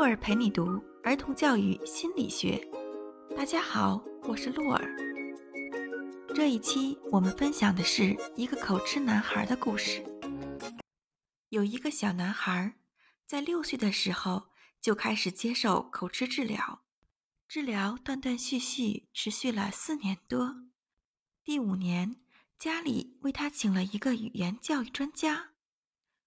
[0.00, 2.58] 洛尔陪你读儿童教育心理学。
[3.36, 4.96] 大家好，我是洛尔。
[6.34, 10.02] 这一期我们分享的是一个口吃男孩的故事。
[11.50, 12.76] 有一个小男孩，
[13.26, 14.44] 在六岁的时候
[14.80, 16.80] 就开始接受口吃治疗，
[17.46, 20.62] 治疗断断续续，持续了四年多。
[21.44, 22.16] 第五年，
[22.58, 25.50] 家里为他请了一个语言教育专家。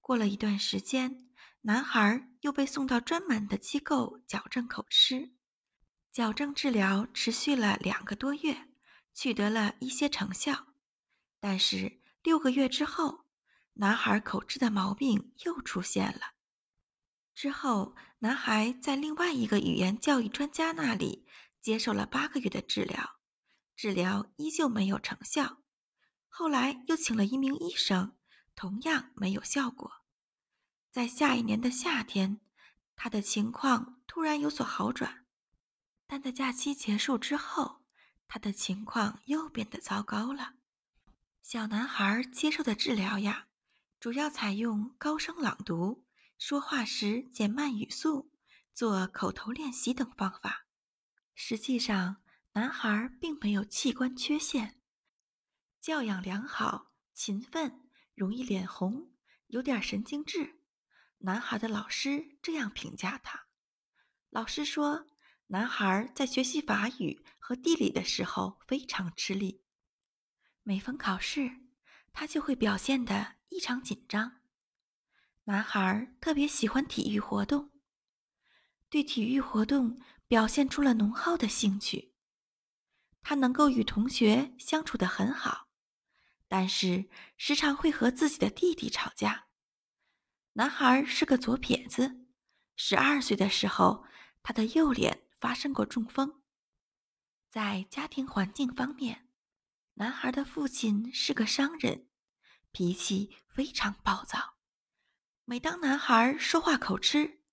[0.00, 1.27] 过了一段时间。
[1.68, 5.34] 男孩又被送到专门的机构矫正口吃，
[6.10, 8.70] 矫正治疗持续了两个多月，
[9.12, 10.68] 取得了一些成效。
[11.38, 13.26] 但是六个月之后，
[13.74, 16.32] 男孩口吃的毛病又出现了。
[17.34, 21.26] 之后，男孩在另外一个语言教育专家那里
[21.60, 23.18] 接受了八个月的治疗，
[23.76, 25.58] 治疗依旧没有成效。
[26.28, 28.16] 后来又请了一名医生，
[28.56, 29.97] 同样没有效果。
[30.90, 32.40] 在下一年的夏天，
[32.96, 35.26] 他的情况突然有所好转，
[36.06, 37.82] 但在假期结束之后，
[38.26, 40.54] 他的情况又变得糟糕了。
[41.42, 43.46] 小男孩接受的治疗呀，
[44.00, 46.06] 主要采用高声朗读、
[46.38, 48.32] 说话时减慢语速、
[48.74, 50.66] 做口头练习等方法。
[51.34, 52.16] 实际上，
[52.52, 54.80] 男孩并没有器官缺陷，
[55.80, 59.12] 教养良好、勤奋，容易脸红，
[59.46, 60.57] 有点神经质。
[61.20, 63.46] 男孩的老师这样评价他
[64.30, 65.06] ：“老师说，
[65.48, 69.64] 男孩在学习法语和地理的时候非常吃力，
[70.62, 71.50] 每逢考试，
[72.12, 74.40] 他就会表现得异常紧张。
[75.44, 77.72] 男孩特别喜欢体育活动，
[78.88, 82.14] 对体育活动表现出了浓厚的兴趣。
[83.22, 85.68] 他能够与同学相处得很好，
[86.46, 89.46] 但是时常会和自己的弟弟吵架。”
[90.58, 92.26] 男孩是个左撇子，
[92.74, 94.04] 十二岁的时候，
[94.42, 96.42] 他的右脸发生过中风。
[97.48, 99.28] 在家庭环境方面，
[99.94, 102.08] 男孩的父亲是个商人，
[102.72, 104.56] 脾气非常暴躁。
[105.44, 107.44] 每当男孩说话口吃，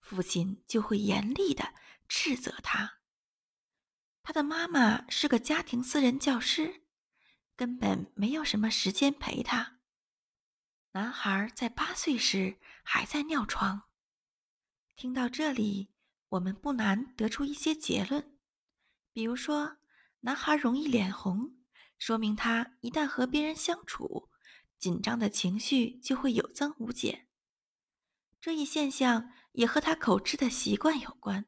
[0.00, 1.74] 父亲就会严厉的
[2.08, 2.94] 斥责他。
[4.24, 6.82] 他的妈妈是个家庭私人教师，
[7.54, 9.77] 根本没有什么时间陪他。
[10.92, 13.82] 男孩在八岁时还在尿床。
[14.96, 15.90] 听到这里，
[16.30, 18.38] 我们不难得出一些结论，
[19.12, 19.76] 比如说，
[20.20, 21.58] 男孩容易脸红，
[21.98, 24.30] 说明他一旦和别人相处，
[24.78, 27.28] 紧张的情绪就会有增无减。
[28.40, 31.46] 这一现象也和他口吃的习惯有关。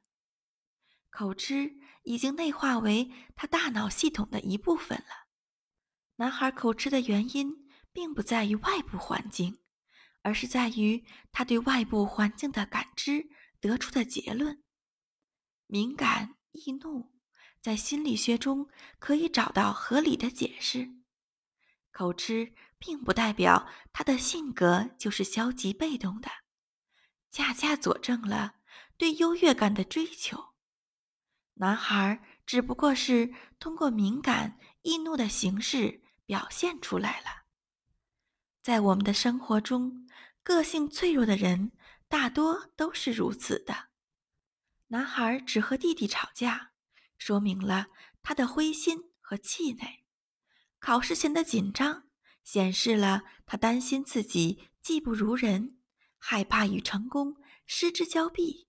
[1.08, 5.26] 口吃已经内化为他大脑系统的一部分了。
[6.16, 7.69] 男孩口吃的原因。
[7.92, 9.58] 并不在于外部环境，
[10.22, 13.28] 而是在于他对外部环境的感知
[13.60, 14.62] 得出的结论。
[15.66, 17.12] 敏感易怒，
[17.60, 18.68] 在心理学中
[18.98, 20.90] 可以找到合理的解释。
[21.92, 26.30] 口吃并不代表他的性格就是消极被动的，
[27.30, 28.54] 恰恰佐证了
[28.96, 30.54] 对优越感的追求。
[31.54, 37.39] 男孩只不过是通过敏感易怒的形式表现出来了。
[38.62, 40.06] 在我们的生活中，
[40.42, 41.72] 个性脆弱的人
[42.08, 43.88] 大多都是如此的。
[44.88, 46.72] 男孩只和弟弟吵架，
[47.16, 47.86] 说明了
[48.22, 50.04] 他的灰心和气馁；
[50.78, 52.08] 考试前的紧张，
[52.44, 55.78] 显示了他担心自己技不如人，
[56.18, 58.68] 害怕与成功失之交臂。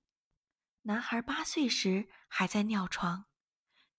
[0.84, 3.25] 男孩八岁时还在尿床，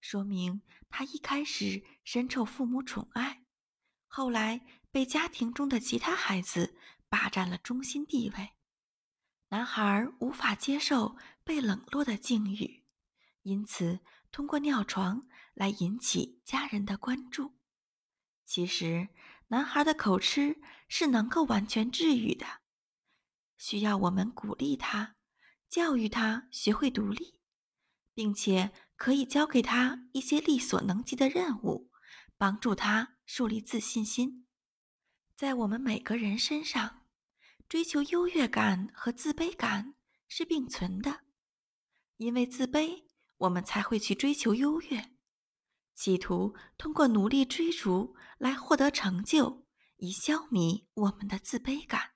[0.00, 3.44] 说明他一开始深受父母宠爱，
[4.06, 4.64] 后来。
[4.92, 6.76] 被家庭中的其他孩子
[7.08, 8.50] 霸占了中心地位，
[9.48, 12.84] 男孩无法接受被冷落的境遇，
[13.40, 14.00] 因此
[14.30, 17.54] 通过尿床来引起家人的关注。
[18.44, 19.08] 其实，
[19.48, 22.60] 男孩的口吃是能够完全治愈的，
[23.56, 25.16] 需要我们鼓励他，
[25.70, 27.40] 教育他学会独立，
[28.12, 31.90] 并且可以教给他一些力所能及的任务，
[32.36, 34.46] 帮助他树立自信心。
[35.42, 37.02] 在我们每个人身上，
[37.68, 39.96] 追求优越感和自卑感
[40.28, 41.24] 是并存的。
[42.18, 43.06] 因为自卑，
[43.38, 45.16] 我们才会去追求优越，
[45.94, 49.66] 企图通过努力追逐来获得成就，
[49.96, 52.12] 以消弭我们的自卑感。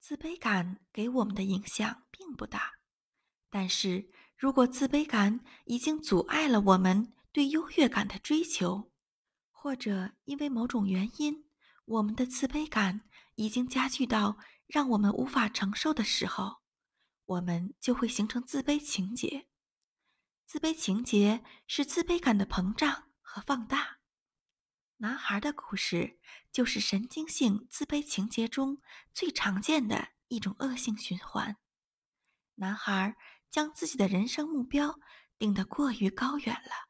[0.00, 2.80] 自卑感给我们的影响并不大，
[3.48, 8.90] 但是如果自卑感已经阻碍了我们对优越感的追求，
[9.52, 11.44] 或者因为某种原因，
[11.84, 13.02] 我们的自卑感
[13.34, 16.58] 已经加剧到让我们无法承受的时候，
[17.24, 19.48] 我们就会形成自卑情节。
[20.46, 23.98] 自卑情节是自卑感的膨胀和放大。
[24.98, 26.20] 男孩的故事
[26.52, 28.80] 就是神经性自卑情节中
[29.12, 31.56] 最常见的一种恶性循环。
[32.56, 33.16] 男孩
[33.50, 35.00] 将自己的人生目标
[35.38, 36.88] 定得过于高远了，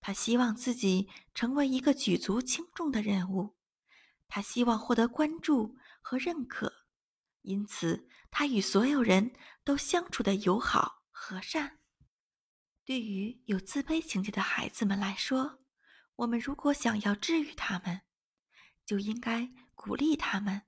[0.00, 3.55] 他希望自己成为一个举足轻重的人物，
[4.28, 6.72] 他希望获得关注和认可，
[7.42, 9.32] 因此他与所有人
[9.64, 11.80] 都相处的友好和善。
[12.84, 15.60] 对于有自卑情节的孩子们来说，
[16.16, 18.02] 我们如果想要治愈他们，
[18.84, 20.62] 就应该鼓励他们，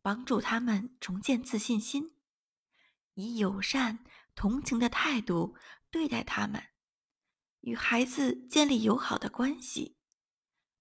[0.00, 2.16] 帮助他们重建自信心，
[3.14, 4.04] 以友善、
[4.34, 5.56] 同情的态度
[5.90, 6.62] 对待他们，
[7.60, 9.96] 与孩子建立友好的关系，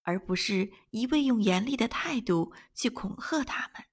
[0.03, 3.86] 而不是一味用严厉的态度去恐吓他们。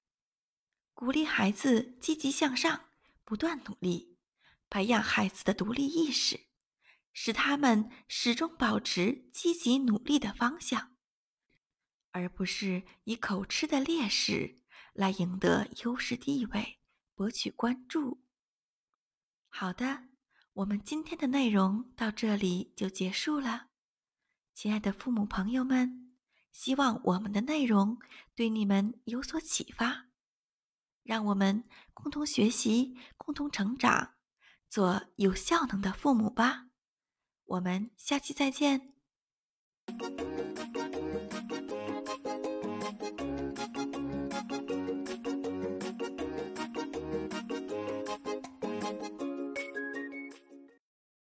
[0.93, 2.89] 鼓励孩子积极向上，
[3.23, 4.17] 不断努力，
[4.69, 6.47] 培养孩子的独立意识。
[7.11, 10.95] 使他们始终保持积极努力的方向，
[12.11, 14.61] 而不是以口吃的劣势
[14.93, 16.79] 来赢得优势地位、
[17.15, 18.23] 博取关注。
[19.49, 20.03] 好的，
[20.53, 23.68] 我们今天的内容到这里就结束了。
[24.61, 26.11] 亲爱的父母朋友们，
[26.51, 27.97] 希望我们的内容
[28.35, 30.07] 对你们有所启发，
[31.01, 31.63] 让我们
[31.93, 34.15] 共同学习、共同成长，
[34.67, 36.65] 做有效能的父母吧。
[37.45, 38.95] 我们下期再见。